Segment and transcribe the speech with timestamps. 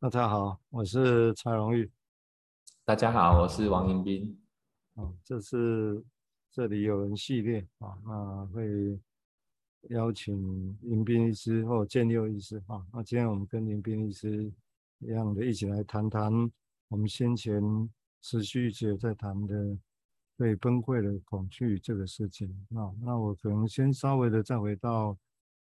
[0.00, 1.90] 大家好，我是蔡荣玉。
[2.84, 4.40] 大家好，我是王迎宾。
[4.94, 6.00] 啊，这是
[6.52, 8.96] 这里有人系列啊，那会
[9.88, 12.86] 邀请迎宾医师或建佑医师啊。
[12.92, 14.52] 那今天我们跟迎宾医师
[15.00, 16.32] 一样的，一起来谈谈
[16.86, 17.60] 我们先前
[18.22, 19.76] 持续一直在谈的
[20.36, 22.94] 对崩溃的恐惧这个事情啊。
[23.02, 25.18] 那我可能先稍微的再回到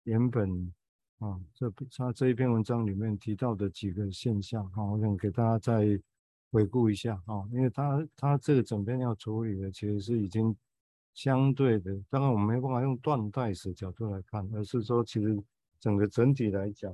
[0.04, 0.72] 原本。
[1.19, 5.98] 啊，这他这一篇文章里面提到的几个现象哈，我想给大家再
[6.51, 10.55] 回顾一下啊，因为他他这个整篇要处理的其实是已经
[11.15, 15.41] 相对的，当然我们没办法用断代史角度来看，而是说其实
[15.80, 16.93] 整个整体来讲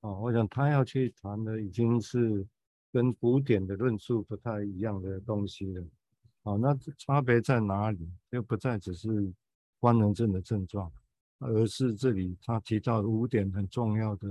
[0.00, 2.46] 啊，我想他要去谈的已经是
[2.92, 5.84] 跟古典的论述不太一样的东西了。
[6.44, 8.08] 啊，那差别在哪里？
[8.30, 9.30] 又不再只是
[9.80, 10.90] 官能症的症状。
[11.40, 14.28] 而是这里他提到五点很重要的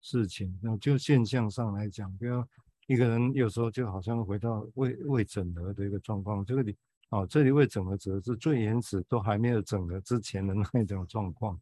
[0.00, 2.44] 事情，那就现象上来讲，比如
[2.86, 6.76] 一个人有时候就好像回到未未整合的一个状况，这个里
[7.10, 11.58] 哦，这里未整合指的是最原始都还没有整合之前的那一种状况，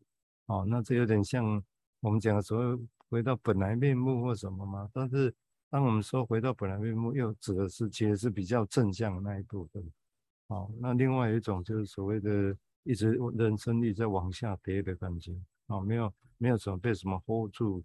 [0.47, 1.63] 哦，那这有点像
[2.01, 2.79] 我们讲的所谓
[3.09, 4.91] 回到本来面目或什么嘛。
[4.93, 5.35] 但是
[5.71, 9.83] 当我们说回到本来面目，又指的是其实是比较正向的那一部分，
[10.49, 12.55] 哦，那另外一种就是所谓的。
[12.87, 17.83] 一直人生力在往下跌的感觉啊，没有没有什么被什么 hold 住、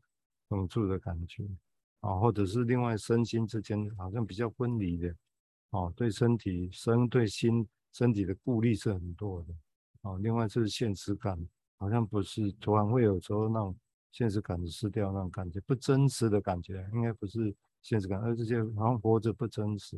[0.48, 1.44] 捧住的感觉
[2.02, 5.14] 啊，或者是另外身心之间好像比较分离的
[5.72, 9.54] 啊，对身体身对心身体的顾虑是很多的
[10.04, 11.38] 啊，另外就是现实感
[11.78, 13.76] 好像不是突然会有时候那种
[14.12, 19.98] 现实感的失掉那种感觉，不真实的感觉，应该不是现实感，而这些好像活着不真实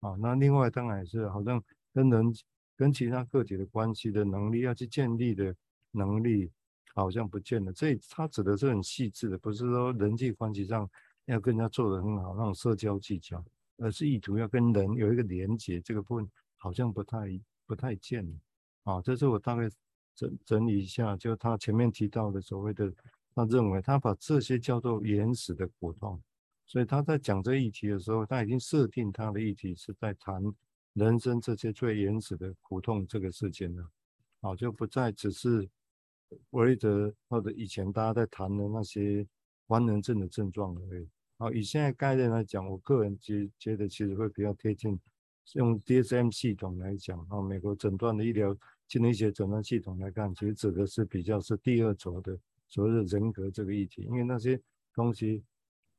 [0.00, 0.16] 啊。
[0.18, 2.32] 那另外当然也是好像跟人。
[2.80, 5.54] 跟其他个体的关系的能力要去建立的
[5.90, 6.50] 能力，
[6.94, 7.70] 好像不见了。
[7.74, 10.88] 这他指的是很细致的，不是说人际关系上
[11.26, 13.44] 要跟人家做得很好那种社交技巧，
[13.76, 15.78] 而是意图要跟人有一个连结。
[15.78, 18.32] 这个部分好像不太不太见了。
[18.84, 19.68] 啊，这是我大概
[20.14, 22.90] 整整理一下，就他前面提到的所谓的，
[23.34, 26.18] 他认为他把这些叫做原始的苦痛，
[26.64, 30.42] 所以他在讲这议题的时候，他已经设定他的议题是在谈。
[30.94, 33.88] 人生这些最原始的苦痛，这个事情呢，
[34.40, 35.62] 啊，就不再只是
[36.50, 39.26] 弗洛伊德或者以前大家在谈的那些
[39.66, 41.08] 官能症的症状而已。
[41.38, 44.98] 啊，以现在概念来讲，我个人觉觉得其实会比较贴近
[45.54, 48.54] 用 DSM 系统来讲，啊，美国诊断的医疗
[48.88, 52.36] 心理学诊断系统来看，其实指的是比较是第二轴的
[52.68, 54.60] 所谓的人格这个议题，因为那些
[54.92, 55.42] 东西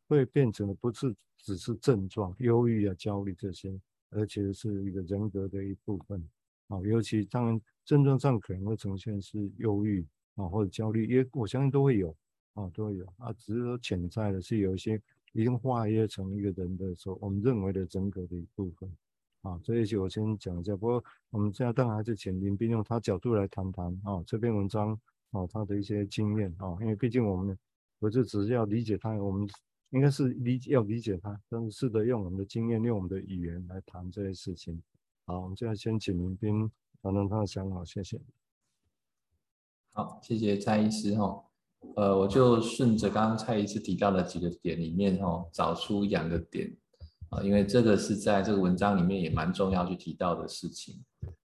[0.08, 3.80] 会变成的不是只是症状，忧郁啊、焦虑这些。
[4.12, 6.24] 而且是一个人格的一部分
[6.68, 10.06] 啊，尤其当然症状上可能会呈现是忧郁
[10.36, 12.16] 啊或者焦虑，也我相信都会有
[12.54, 15.02] 啊，都会有啊，只是说潜在的是有一些
[15.34, 18.90] 已经化约成一个人的时候，我们认为的人格的一部分
[19.42, 20.76] 啊，这一些我先讲一下。
[20.76, 24.92] 不过我们现在当然还是请迎宾用他角度来谈谈啊这篇文章
[25.32, 27.58] 啊他的一些经验啊，因为毕竟我们
[28.00, 29.48] 我就只是要理解他，我们。
[29.92, 34.82] 应该是理要理解他，但是试着用我们的经验，用我们的语言来谈这些事情。
[35.26, 36.72] 好，我们现在先请迎宾
[37.04, 38.20] 谈谈他的想法，谢谢。
[39.92, 41.44] 好，谢谢蔡医师哈。
[41.98, 46.74] 呃，我就顺着刚刚蔡医师提到的几个点里面哈，找出两个点
[47.28, 51.04] 啊，因为这个是在这个文章里面也蛮重要去提到的事情。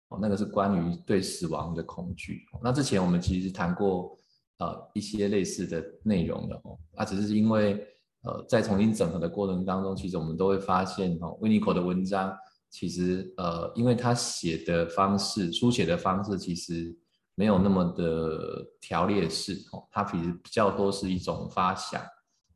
[0.09, 2.43] 哦，那个是关于对死亡的恐惧。
[2.63, 4.19] 那之前我们其实谈过
[4.59, 7.83] 呃一些类似的内容的哦，那只是因为。
[8.25, 12.35] 呃，在重新整合的过程当中，其实我们都会发现，哦，维尼口的文章
[12.71, 16.97] 其实，呃，因为他写的方式、书写的方式，其实
[17.35, 22.01] 没有那么的条列式，哦，它其实比较多是一种发想，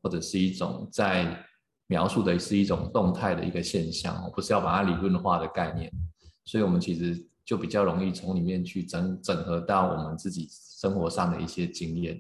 [0.03, 1.39] 或者是一种在
[1.87, 5.93] 描述的是一种动态的一个现象，哦，不是要把它理论化的概念，
[6.47, 12.19] 所以我们其实就比较容易从里面去整整合到我们自己生活上的一些经验。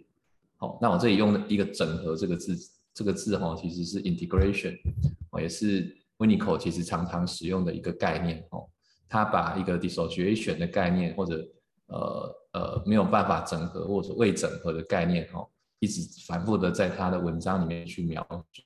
[0.59, 2.55] 好，那我这里用的一个“整合”这个字。
[2.99, 4.77] 这个字哈，其实是 integration，
[5.31, 8.69] 哦也是 w i n i c o 其实常常使用的一个概念哦。
[9.09, 11.49] 他把一个 dissociation 的概念，或者
[11.87, 15.49] 呃呃没有办法整合或者未整合的概念哦，
[15.79, 18.21] 一直反复的在他的文章里面去描
[18.53, 18.63] 述。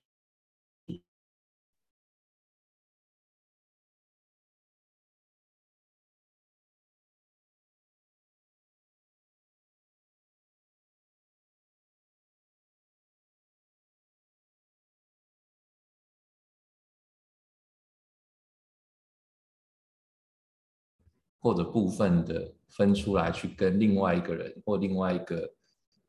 [21.43, 25.53] 或者部分的分出来，去跟另外一个人或另外一个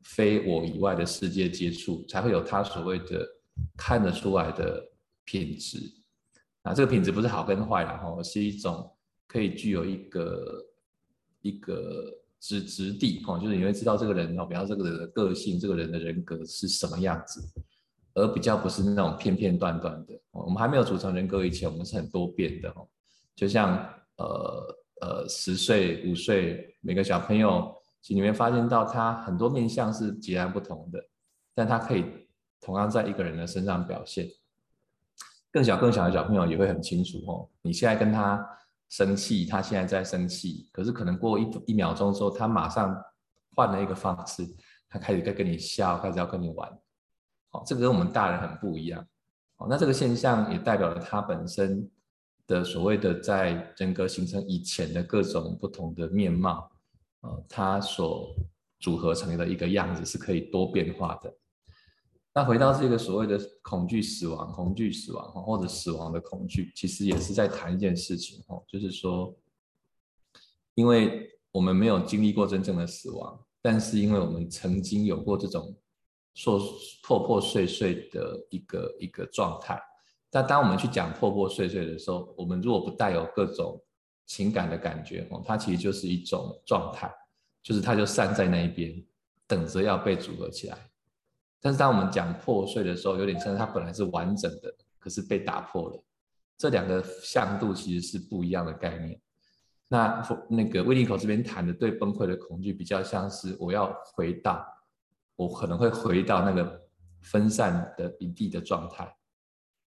[0.04, 3.28] 非我以外的世界接触，才会有他所谓的
[3.76, 4.88] 看得出来的
[5.26, 5.80] 品质。
[6.64, 8.90] 那这个品质不是好跟坏啦，吼，是一种
[9.28, 10.66] 可以具有一个
[11.42, 17.42] 一个质质地，吼，就是你会知道这个人哦，比方这个人的个性，这个人的人格是什么样子，
[18.14, 20.14] 而比较不是那种片片段段的。
[20.32, 22.88] 我们还没有组成人格以前，我们是很多变的，吼，
[23.36, 23.78] 就像
[24.18, 31.00] 呃呃十岁五岁每个小朋友，其实你会发现到他很多面相是截然不同的，
[31.54, 32.06] 但他可以
[32.62, 34.26] 同样在一个人的身上表现。
[35.52, 38.44] 更小更小的小朋友也会很清楚哦，你现在跟他
[38.90, 42.96] 生气，他现在在生气，可是可能过一一秒钟之后，他马上
[43.52, 44.48] 换了一个方式，
[44.90, 46.70] 他开始在跟你笑，开始要跟你玩，
[47.52, 49.06] 哦，这个跟我们大人很不一样，
[49.58, 51.88] 哦，那这个现象也代表了他本身
[52.45, 56.69] 的所谓的在人格形成以前的各种不同的面貌，
[57.22, 58.36] 呃，他所
[58.80, 61.34] 组合成的一个样子是可以多变化的。
[62.34, 69.34] 那回到这个所谓的恐惧死亡、恐惧死亡或者死亡的恐惧，其实也是在谈一件事情哦，就是说，
[70.74, 75.78] 因为我们没有经历过真正的死亡，但是因为我们曾经有过这种
[76.34, 76.60] 说
[77.04, 79.80] 破破碎碎的一个一个状态。
[80.34, 83.80] 但当我们去讲破破碎碎的时候，我们如果不带有各种
[84.26, 87.14] 情感的感觉哦，它其实就是一种状态，
[87.62, 88.92] 就是它就散在那一边，
[89.46, 90.78] 等着要被组合起来。
[91.62, 96.04] 但是当我们讲破碎的时候，有点像它本来是完整的，可是被打破了。
[96.58, 99.22] 这两个向度其实是不一样的概念。
[99.88, 104.66] 那那个威利口这边谈的对崩溃的恐惧，比较像是我要回到，
[105.36, 106.82] 我可能会回到那个
[107.22, 109.16] 分散的一地的状态。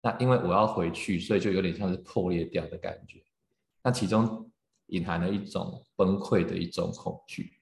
[0.03, 3.23] 那因为我要回去，所以就有点像是破裂掉的感觉。
[3.83, 4.51] 那其中
[4.87, 7.53] 隐含了一种崩溃的一种恐惧。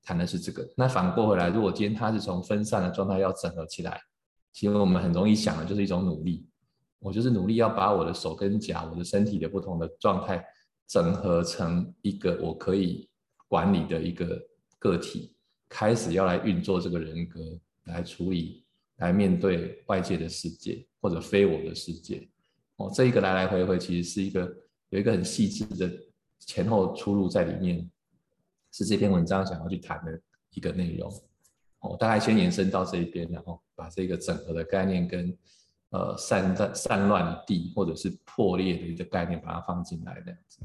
[0.00, 4.00] 谈的是这个，那反过回来，如果今天他是从分散的状态要整合起来，
[4.54, 6.48] 其实我们很容易想的就是一种努力，
[6.98, 10.42] 我就是努力要把我的手跟脚、我的身体的不同的状态
[10.86, 13.10] 整合成一个我可以
[13.48, 14.40] 管理的一个
[14.78, 15.34] 个体，
[15.68, 18.64] 开始要来运作这个人格，来处理、
[18.98, 22.28] 来面对外界的世界或者非我的世界。
[22.76, 24.56] 哦，这一个来来回回其实是一个
[24.90, 25.90] 有一个很细致的
[26.38, 27.90] 前后出入在里面。
[28.70, 31.10] 是这篇文章想要去谈的一个内容，
[31.80, 35.36] 哦，大概先延伸到这一边，然后把这个整合的概念跟
[35.88, 40.60] 呃散在散乱地或者是破裂的一个概念，把它放进来这样子。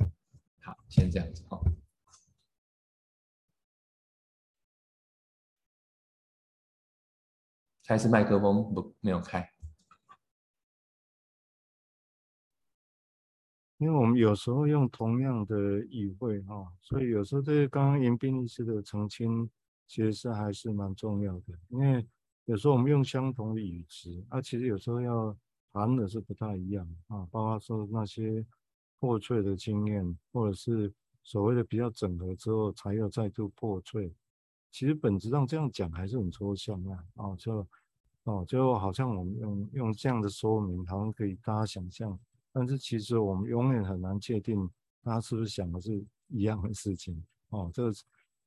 [0.62, 1.64] 好，先这样子哦。
[7.94, 9.48] 还是麦克风不没有开。
[13.78, 19.48] 因为我们有时候用同样的语汇哈，所以有时候这个刚刚严彬律师的澄清，
[19.88, 21.54] 其实是还是蛮重要的。
[21.70, 22.04] 因为
[22.46, 25.38] 有时候我们用相同的语词，啊，其实有时候要
[25.72, 27.28] 谈的是不太一样啊。
[27.30, 28.44] 包括说那些
[28.98, 30.92] 破碎的经验，或者是
[31.22, 34.12] 所谓的比较整合之后才又再度破碎，
[34.72, 37.06] 其实本质上这样讲还是很抽象啊。
[37.16, 37.68] 啊，就
[38.24, 42.18] 哦，就好像我们用用这样的说明，好像可以大家想象。
[42.54, 44.70] 但是其实我们永远很难确定
[45.04, 47.70] 他是不是想的是一样的事情哦。
[47.74, 47.92] 这个，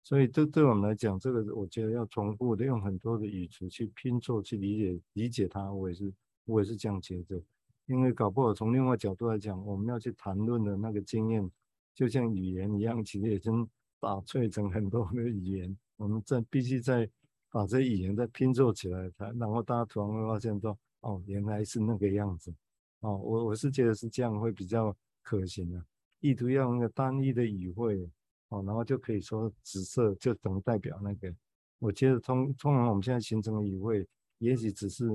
[0.03, 5.71] 所以这对我们来讲，这个我觉得要重复的用很多的语词去拼凑去理解理解它。
[5.73, 6.13] 我也是
[6.45, 7.43] 我也是这样觉得，
[7.87, 11.51] 因为搞不好从另外角度来讲，我们要去谈论的那个经验，
[11.93, 13.69] 就像语言一样，其实已经
[14.01, 15.77] 打碎成很多的语言。
[15.97, 17.11] 我们在必须在
[17.57, 22.55] 把这语言再拼凑起来谈，然后大家突然会发现说，哦，原来是那个样子。
[23.01, 25.83] 哦，我我是觉得是这样会比较可行的，
[26.21, 28.07] 意图要用一个单一的语汇，
[28.51, 31.35] 哦，然后就可以说紫色就等代表那个。
[31.79, 35.09] 我觉得通通常我们现在形成的语汇，也许只是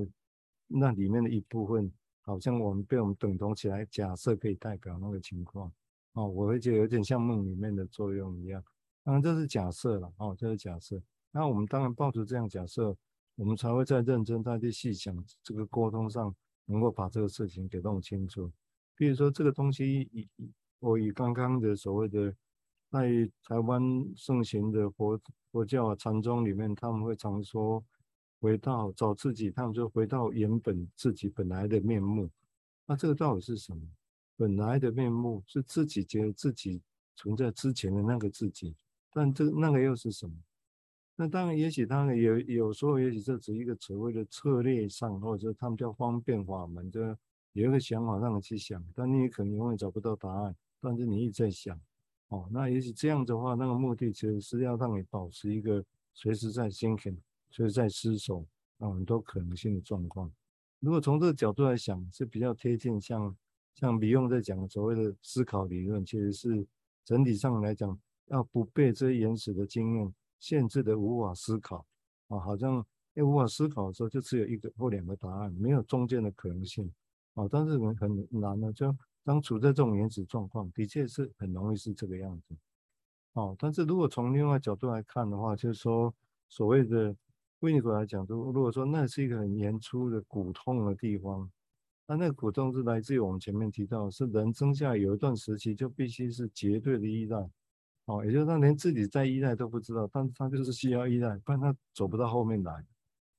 [0.66, 5.72] 那里面的一部分，好像我们被我们等同起来，假设可以代表那个情况。
[6.14, 8.60] 哦，我会觉得有点像梦里面的作用一样。
[9.04, 11.00] 当然这是假设了，哦，这是假设。
[11.32, 12.96] 那我们当然抱着这样假设，
[13.34, 15.12] 我们才会在认真再去细想
[15.42, 16.32] 这个沟通上。
[16.66, 18.50] 能够把这个事情给弄清楚，
[18.96, 20.28] 比如说这个东西以
[20.78, 22.32] 我以刚刚的所谓的
[22.88, 23.82] 在台湾
[24.14, 25.20] 盛行的佛
[25.50, 27.84] 佛教啊禅宗里面，他们会常说
[28.40, 32.30] 回到找自己，他们就回到原本自己本来的面目。
[32.86, 33.82] 那这个到底是什么？
[34.36, 36.80] 本来的面目是自己觉得自己
[37.16, 38.74] 存在之前的那个自己，
[39.12, 40.34] 但这那个又是什么？
[41.14, 47.00] 那当然，也许他有有时候，也许这只是一个所谓的策略上，或者他们叫方便法门，就
[47.52, 50.56] 有一个想法让你去想，但你可能永远找不到答案。
[50.80, 51.78] 但是你一直在想，
[52.28, 57.18] 哦，那也许这样的话，那个目的其实是要让你保持一个随时在 thinking，
[57.50, 58.44] 随时在思索
[58.78, 60.32] 啊，很多可能性的状况。
[60.80, 63.36] 如果从这个角度来想，是比较贴近像
[63.74, 66.66] 像李用在讲的所谓的思考理论，其实是
[67.04, 71.86] 整体上来讲，要不被这些原始的经验限制的无法思考
[72.26, 72.84] 啊，好像
[73.14, 76.92] 因为无法思考的时候，就只有一个或两个答案，没有中间的可能性
[77.34, 77.46] 啊。
[77.48, 82.56] 但是很很难的，就当处在这种原始状况，的确是很容易是这个样子。
[83.34, 86.12] 哦，但是如果从另外角度来看的话，就是说
[86.48, 87.14] 所谓的
[87.60, 91.48] 维尼口来讲，如如果说那是一个很原初的苦痛的地方，
[92.08, 97.48] 那那个苦痛是来自于我们前面提到，是人生下有一段时期就必须是绝对的依赖，
[98.06, 102.84] 哦，也就是他连自己在依赖都不知道，但是他就是需要依赖，不然他走不到后面来，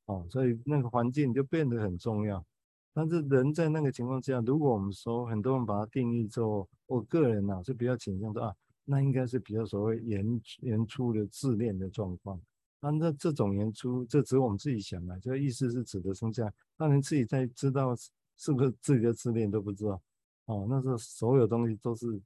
[0.05, 2.45] 哦，所以那个环境就变得很重要。
[2.93, 8.55] 但是人在那个情况之下，如果我们说很多人把它定义做，我个人呐、啊、是比较倾向说啊。
[8.85, 12.37] 那应该是比较所谓原原初的自恋的状况。
[12.81, 17.95] 那那这种原初，这只是我们自己想的，这个意思是指的剩下，当然自己在知道
[18.35, 20.01] 是不是自己的自恋都不知道。
[20.47, 22.21] 哦，那时候所有东西都是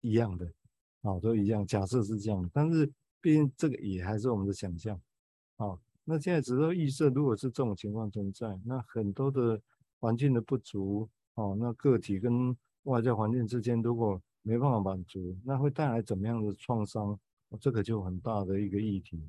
[0.00, 0.52] 一样的，
[1.02, 1.66] 哦，都一样。
[1.66, 2.90] 假设是这样，但是
[3.20, 5.00] 毕竟这个也还是我们的想象。
[5.56, 9.60] 哦，那现在只是预设，如果是这种情况存在，那很多的
[9.98, 17.18] 环境的不足，哦，那个体跟外在环境之间如果没办法满足，那会带来怎么样的创伤？
[17.60, 19.20] 这个就很大的一个议题。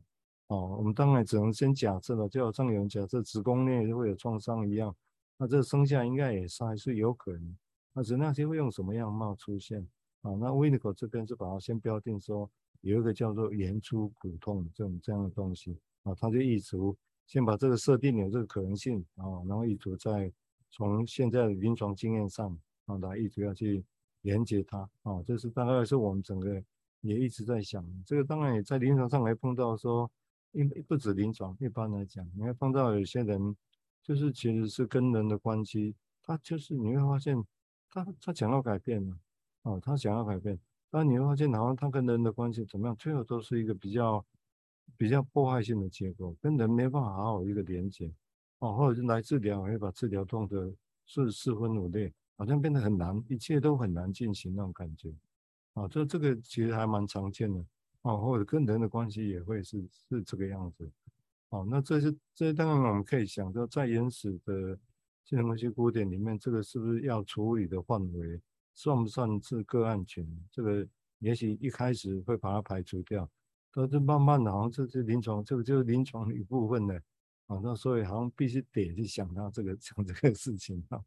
[0.48, 4.96] 哦，我们当然只能先假设了，就好像有人假设子宫内会有创伤一样，
[5.38, 7.58] 那这生下应该也是还是有可能。
[7.94, 9.88] 那只是那些会用什么样貌出现？
[10.22, 12.50] 啊，那维尼口这边是把它先标定说
[12.82, 20.32] 有一个叫做原初骨痛这种这样的东西啊，他就意图先把这个设定有这个可能性啊，然后意图在
[20.70, 23.84] 从现在的临床经验上啊来意图要去。
[24.24, 26.63] 连接它啊，这是大概是我们整个
[27.00, 27.84] 也一直在想。
[28.06, 30.08] 这个当然也在临床上来碰到说，
[30.51, 33.56] 一不止临床，一般来讲，你会碰到有些人，
[34.04, 37.44] 就是其实是跟人的关系，他就是你会发现，
[37.90, 39.18] 他他想要改变嘛，
[39.63, 44.25] 哦，他想要改变，但你会发现好像他跟人的关系怎么样，最后都是一个比较
[44.98, 48.12] 比较破坏性的结果，跟人没办法好好一个连接，
[48.60, 50.74] 哦，或者是来治疗，会把治疗弄得
[51.06, 52.12] 是四分五裂。
[52.38, 55.13] 好像变得很难，一切都很难进行那种感觉，
[55.75, 57.63] 啊，这这个其实还蛮常见的，
[58.01, 60.89] 啊，或者跟人的关系也会是是这个样子，
[61.50, 64.75] 哦，那这是这当然我们可以想到，在原始的
[65.24, 68.41] 这些东西古典里面，这个是不是要处理的范围，
[68.74, 70.28] 算不算是个案群？
[70.51, 70.88] 这个
[71.20, 73.30] 也许一开始会把它排除掉，
[73.74, 76.96] 但是慢慢的，好像这是临床，这个就是临床的一部分呢，
[77.48, 81.00] 啊，那所以好像必须得去想到这个 讲这个事情啊。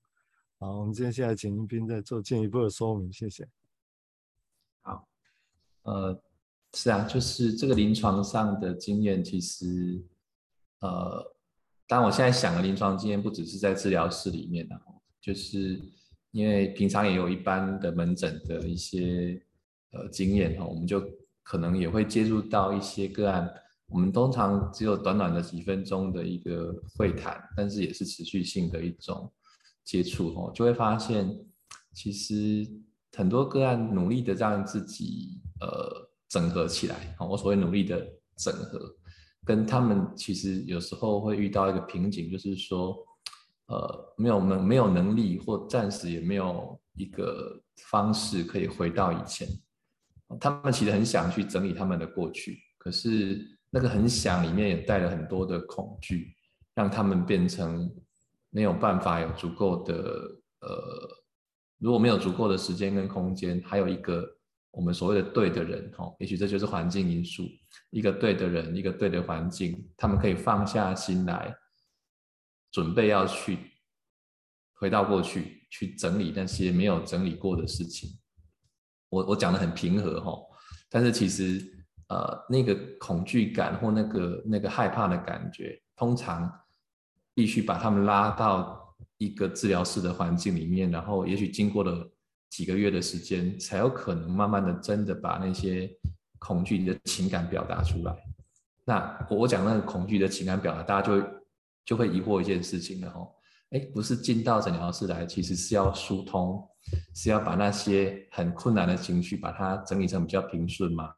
[0.58, 3.48] 好，我们接下来请英彬再做进一步的说明，谢谢。
[4.82, 5.08] 好，
[5.82, 6.22] 呃，
[6.72, 10.00] 是啊，就是这个临床上的经验，其实，
[10.78, 11.34] 呃，
[11.88, 14.80] 当然我现在想的临床经验不只是在治疗室里面的，
[15.20, 15.82] 就是
[16.34, 19.40] 因为平常也有一般的门诊的一些
[19.92, 21.00] 呃经验哈，我们就
[21.42, 23.48] 可能也会接触到一些个案，
[23.86, 29.32] 我们通常只有短短的几分钟的一个会谈，但是也是持续性的一种。
[29.84, 31.28] 接触哦，就会发现，
[31.92, 32.66] 其实
[33.12, 38.00] 很多个案努力的让自己呃整合起来，我所谓努力的
[38.34, 38.80] 整合，
[39.44, 42.96] 跟他们其实有时候会遇到一个瓶颈，就是说，
[43.66, 49.48] 呃，没有能没有能力，或暂时也没有一个方式可以回到以前。
[50.40, 56.34] 他们其实很想去整理他们的过去，可是那个很想里面也带了很多的恐惧，
[56.74, 57.90] 让他们变成。
[58.56, 59.92] 没有办法有足够的
[60.60, 60.70] 呃，
[61.78, 64.24] 如果没有足够的时间跟空间，还有一个
[64.70, 67.42] 我们所谓的对的人哦，也许这就是环境因素，
[67.90, 71.52] 一个对的人，一个对的环境，他们可以放下心来，
[72.74, 73.58] 准备要去
[74.74, 78.10] 回到过去，去整理那些没有整理过的事情。
[79.08, 80.36] 我我讲得很平和哈，
[80.90, 81.62] 但是其实
[82.08, 86.52] 呃那个恐惧感或那个那个害怕的感觉，通常。
[87.36, 92.08] 必须把他们拉到一个治疗室的环境里面，然后也许经过了
[92.48, 95.90] 几个月的时间，才有可能慢慢的真的把那些
[96.38, 98.16] 恐惧的情感表达出来。
[98.84, 101.28] 那我讲那个恐惧的情感表达，大家就会
[101.84, 103.34] 就会疑惑一件事情了吼，
[103.70, 106.62] 哎，不是进到诊疗室来，其实是要疏通，
[107.14, 111.10] 是要把那些很困难的情绪把它整理成比较平顺嘛？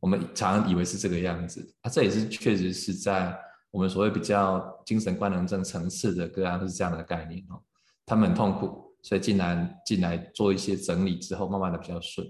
[0.00, 3.36] 我们常常以为是这个样子，啊，这也是确实是在。
[3.70, 7.60] 我们所谓比较精神官能症层次的个案是这样的概念哦，
[8.06, 12.24] 他们很痛苦，所以进来进来做一些整理之后，慢慢的比较顺。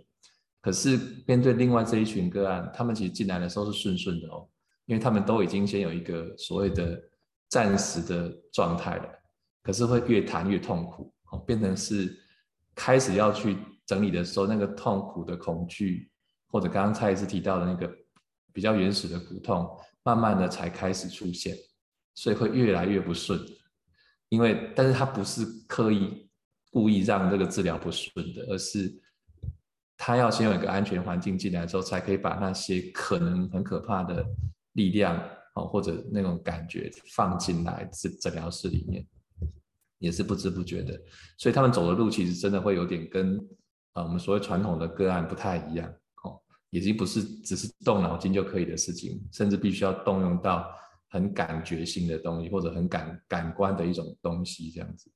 [0.62, 4.48] 可是面对另外这一群个案，他们其实进来的时候是顺顺的哦，
[4.86, 6.98] 因为他们都已经先有一个所谓的
[7.48, 9.08] 暂时的状态了，
[9.62, 12.16] 可是会越谈越痛苦，哦，变成是
[12.74, 16.10] 开始要去整理的时候，那个痛苦的恐惧，
[16.48, 17.90] 或者刚刚蔡医师提到的那个
[18.52, 19.68] 比较原始的苦痛，
[20.02, 21.56] 慢慢的才开始出现，
[22.14, 23.38] 所以会越来越不顺。
[24.30, 26.28] 因为，但是他不是刻意
[26.72, 28.92] 故意让这个治疗不顺的，而是
[29.96, 34.26] 他要先有一个安全环境进来之后，才可以把那些可能很可怕的
[34.72, 35.22] 力量
[35.54, 39.04] 哦，或者那种感觉放进来治诊疗室里面，
[39.98, 41.00] 也是不知不觉的。
[41.38, 43.38] 所以他们走的路其实真的会有点跟
[43.92, 45.88] 啊我们所谓传统的个案不太一样
[46.22, 50.66] 哦，已经不是只是动脑筋就可以的事情，甚至必须要动用到。
[51.10, 55.08] 很感觉性的东西，或者很感感官的一种东西，这样子，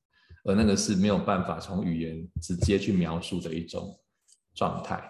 [0.45, 3.99] 而那个是没有办法从语言直接去描述的一种
[4.54, 5.02] 状态。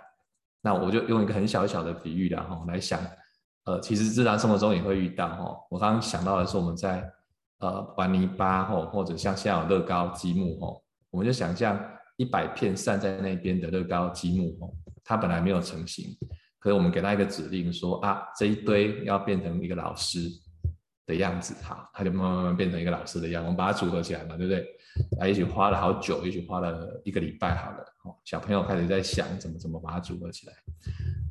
[0.62, 3.04] 那我就用一个很小小的比喻然后来想，
[3.68, 5.54] 呃，其实日常生活中也会遇到哈。
[5.68, 7.06] 我刚刚想到的是我们在
[7.58, 11.78] 呃玩泥巴吼，或者像现在有乐高积木吼，我们就想象
[12.16, 16.16] 一百片散在那边的乐高积木吼，它本来没有成型，
[16.58, 20.30] 可是我们给它一个指令说啊，这一堆要变成一个老师。
[21.08, 23.46] 的样子，好，它就慢慢慢慢变成一个老师的样子。
[23.46, 24.60] 我们把它组合起来嘛，对不对？
[25.18, 30.52] 啊，也许花了好久，也许花了一个礼拜，好了，哦，小朋友开始在想怎么怎么把它组合起来。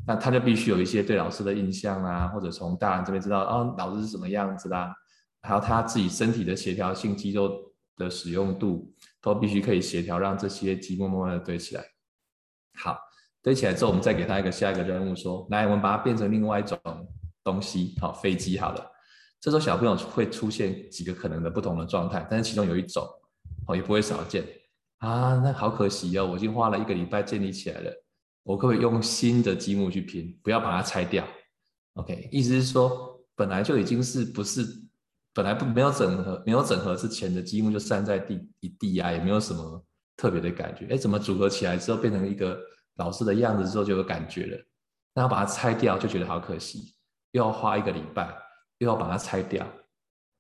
[0.08, 4.96] 那他就必须有一些对老师的印象啊，或者从大人这边知道，哦，老师是什么样子啦，
[5.42, 7.52] 还有他自己身体的协调性、肌肉
[7.98, 11.84] 的使用度，都必须可以协调，让这些积木慢慢的堆起来。
[12.80, 12.98] 好，
[13.44, 16.80] 堆起来之后，我们再给他一个下一个任务，说，来，我们把它变成另外一种
[17.44, 18.92] 东西，好，飞机，好了。
[19.42, 23.06] 这时候小朋友会出现几个可能的不同的状态，但是其中有一种
[23.68, 24.44] 哦，也不会少见
[25.00, 27.92] 啊，那好可惜哦，我已经花了一个礼拜建立起来了，
[28.48, 31.28] 我可不可以用新的积木去拼，不要把它拆掉
[31.96, 34.66] ？OK，意思是说本来就已经是不是
[35.34, 39.86] 本来不没有整合没有整合之前的积木就散在地一地啊，也没有什么
[40.16, 42.58] 特别的感觉，哎，怎么组合起来之后变成一个
[42.96, 44.58] 老师的样子之后就有感觉了？
[45.14, 46.96] 然后把它拆掉就觉得好可惜，
[47.32, 48.36] 又要花一个礼拜。
[48.80, 49.68] 又要把它拆掉，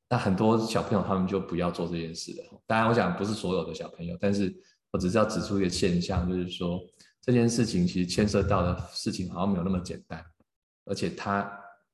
[0.07, 2.61] 那很多小朋友他们就不要做这件事了。
[2.67, 4.55] 当然，我想不是所有的小朋友，但是
[4.91, 6.79] 我只是要指出一个现象，就是说
[7.27, 10.25] 这件事情其实牵涉到的事情好像没有那么简单，
[10.85, 11.51] 而且他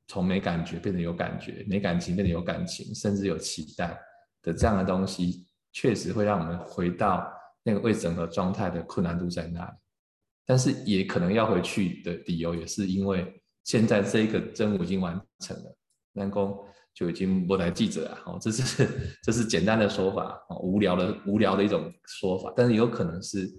[0.07, 3.99] 从没感觉变成有感觉，没感情变得有感情，甚至有期待
[4.43, 9.71] 的这样的东西，确实会让我们回到那个未整合状态的困难度在那里。
[10.45, 15.75] 但是也可能要回去的理由，也是因为现在这个任务已经完成了。
[16.11, 16.55] 南宫
[16.93, 18.87] 就已经不来记者了，哦，这是
[19.23, 23.49] 这是简单的说法，哦，无聊的无聊的一种说法，但是有可能是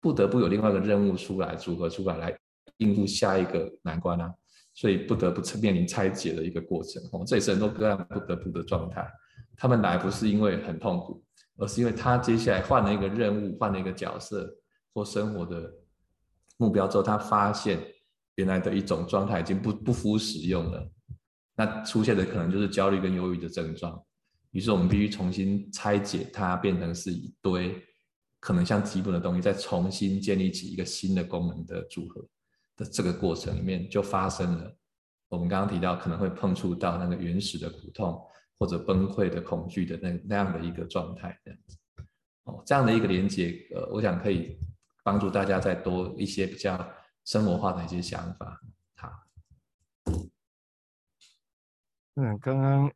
[0.00, 2.38] 不得不有另外一个任务出来组合出来，来
[2.78, 4.32] 应付下一个难关啊，
[4.72, 9.06] 所以不得不面临拆解的一个过程，哦，这也是很多个案不得不的状态，
[9.56, 11.22] 他们来不是因为很痛苦，
[11.58, 14.50] 而是因为他接下来换了一个任务，换了一个角色
[14.94, 15.70] 或生活的
[16.56, 17.78] 目标之后，他发现
[18.36, 20.90] 原来的一种状态已经不不敷使用了。
[21.54, 24.02] 那出现的可能就是焦虑跟忧郁的症状，
[24.52, 27.78] 于是我们必须重新拆解它，变成是一堆
[28.40, 32.26] 可能像基本的东西，再重新建立起一个新的功能的组合
[32.76, 34.74] 的这个过程里面，就发生了
[35.28, 38.20] 我们刚刚提到可能会碰触到那个原始的苦痛
[38.58, 41.78] 或者崩溃的恐惧的那那样的一个状态，这样子
[42.44, 44.58] 哦，这样的一个连接，呃，我想可以
[45.04, 46.90] 帮助大家再多一些比较
[47.24, 48.60] 生活化的一些想法。
[48.96, 49.10] 好
[52.16, 52.90] 嗯，刚刚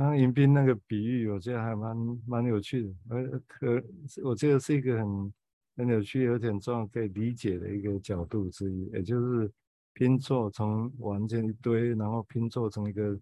[0.00, 1.94] 刚迎宾那个比喻，我觉得还蛮
[2.26, 3.84] 蛮有趣的，而可
[4.24, 5.34] 我觉得是一个很
[5.76, 9.52] 很有趣、有点重要可以理解的一个角度之一，也就是
[9.92, 13.14] 拼凑从完全一堆，然后拼凑成一个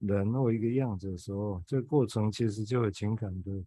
[0.00, 3.64] 人或一个样子的时候，这个过程其实就有情感的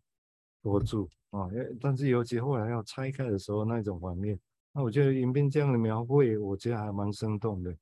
[0.62, 1.48] 托住啊。
[1.80, 4.38] 但是尤其后来要拆开的时候，那种怀念，
[4.74, 7.74] 那我觉得迎宾这样的描绘，我觉得还蛮生动的。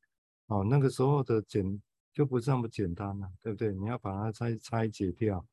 [0.45, 1.81] 哦，那个时候的简。
[2.15, 3.73] 就不是那么简单了，对不对？
[3.73, 5.45] 你要把它拆拆解掉，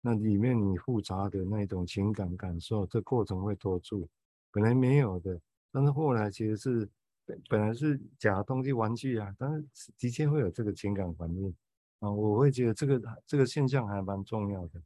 [0.00, 4.08] 那里面你复杂的那种情感感受，这过程会拖住，
[4.50, 6.88] 本来没有的，但是后来其实是
[7.48, 11.54] 本来是假东西玩具啊，但是的确会有这个情感反应
[12.00, 14.82] 啊，我会觉得这个这个现象还蛮重要的。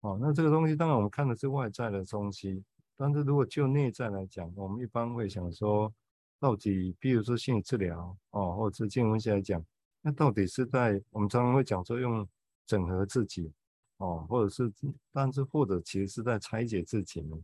[0.00, 2.64] 哦，那这个东西当然我们看的是外在的东西，
[2.96, 5.92] 但是如果就内在来讲，我们一般会想说，
[6.38, 9.62] 到底，比如说心理治疗哦，或者是精神分析来讲。
[10.02, 12.26] 那到底是在我们常常会讲说用
[12.66, 13.52] 整合自己
[13.98, 14.72] 哦，或者是，
[15.12, 17.36] 但是或者其实是在拆解自己呢？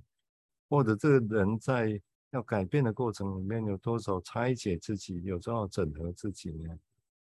[0.69, 6.79] 或者这个人在要改变的过程里面有多少拆解自己，有多少整合自己呢？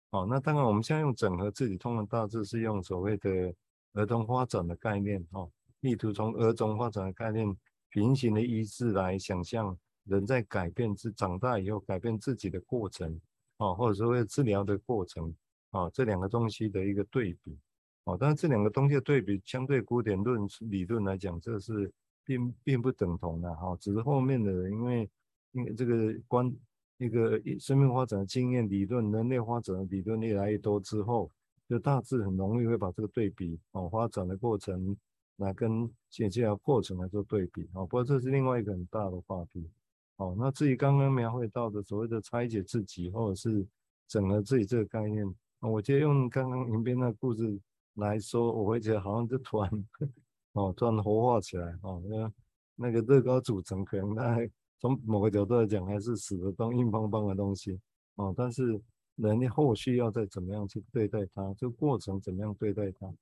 [0.09, 3.53] 哦，那当然我们现在用整合自己，通常大致是用所谓的
[3.93, 5.49] 儿童发展的概念哦，
[5.81, 7.55] 意图从儿童发展的概念，
[7.89, 13.21] 平行的意识来想象人在改变自长大以后改变自己的过程，
[13.59, 15.31] 啊，或者说治疗的过程，
[15.69, 17.55] 啊，这两个东西的一个对比，
[18.03, 21.89] 啊，但是这两个东西的对比，相对古典论理论来讲，这是
[22.25, 25.09] 并并不等同的，哈，只是后面的因为
[25.51, 26.51] 因为这个观
[26.97, 31.31] 一个生命发展的经验理论、人类发展的理论越来越多之后。
[31.69, 34.97] 就大致很容易会把这个对比哦，发展的过程
[35.35, 37.85] 来跟解决的过程来做对比哦。
[37.85, 39.69] 不过这是另外一个很大的话题
[40.19, 40.33] 哦。
[40.37, 43.67] 那至于刚刚描绘到的所谓的拆解自己或者是
[44.07, 45.25] 整合自己这个概念，
[45.59, 47.59] 我觉得用刚刚银斌那个故事
[47.95, 49.85] 来说，我会觉得好像就突然
[50.53, 52.01] 哦，突然活化起来哦。
[52.07, 52.31] 那
[52.75, 54.37] 那个乐高组成可能它
[54.79, 57.79] 从某个角度来讲还是死的东硬邦邦的东西
[58.15, 58.79] 哦，但是。
[59.21, 63.13] 人类后续要再怎么样去对待它，这个过程怎么样对待它？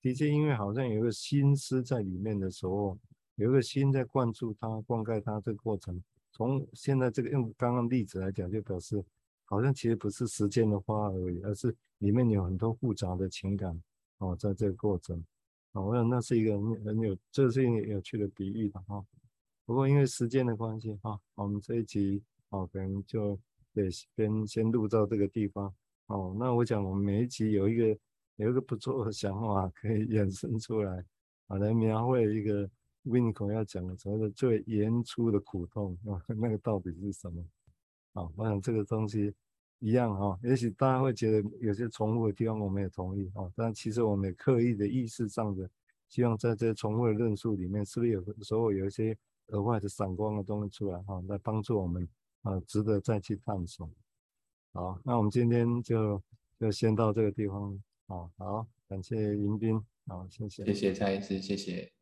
[0.00, 2.96] 的确，因为好像有个心思在里面的时候，
[3.34, 6.00] 有一个心在灌注它、灌溉它这个过程。
[6.40, 9.04] 从现在这个用刚刚例子来讲，就表示
[9.44, 13.78] 好像其实不是时间的花而已，而是里面有很多复杂的情感
[14.20, 15.22] 哦，在这个过程。
[15.72, 19.04] 哦，我想那是一个很很有，这是一个有趣的比喻的哈。
[19.66, 23.38] 不过因为时间的关系哈，我们这一集哦可能就。
[23.72, 25.72] 得，先先录到这个地方
[26.06, 26.34] 哦。
[26.36, 27.96] 那我讲，我们每一集有一个
[28.34, 31.04] 有一个不错的想法可以 衍生出来，
[31.46, 32.68] 啊，来描绘一个
[33.04, 37.42] Winco 要讲的所谓的最原初的苦痛啊， 那个到底是什么？
[38.12, 39.32] 啊，我想这个东西
[39.78, 40.38] 一样哈。
[40.42, 43.50] 也许大家会觉得有些重复的地方，我们也同意啊。
[43.56, 45.68] 但其实我们也刻意的意识上的，
[46.08, 49.16] 希望在这些重复的论述里面，是不是有时候有一些
[49.48, 52.08] 额外的闪光的东西出来哈，来帮助我们。
[52.42, 53.86] 啊，值得再去探索。
[54.72, 56.22] 好，那我们今天就
[56.58, 57.78] 就先到这个地方。
[58.06, 59.78] 好，好，感谢迎宾。
[60.06, 61.92] 好，谢谢，谢谢蔡医师，谢谢。